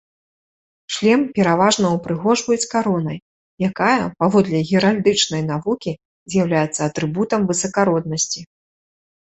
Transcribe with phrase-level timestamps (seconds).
[0.93, 3.19] Шлем пераважна ўпрыгожваюць каронай,
[3.69, 5.91] якая, паводле геральдычнай навукі,
[6.35, 8.41] з'яўляецца атрыбутам высакароднасці.